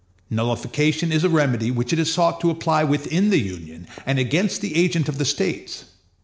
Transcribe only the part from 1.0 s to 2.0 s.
is a remedy which it